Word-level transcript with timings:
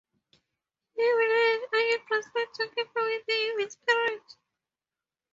He 0.95 1.03
will 1.03 1.15
wear 1.15 1.57
an 1.59 1.65
iron 1.75 1.99
bracelet 2.07 2.51
to 2.55 2.67
keep 2.73 2.87
away 2.95 3.19
the 3.27 3.33
evil 3.33 3.69
spirit. 3.69 4.35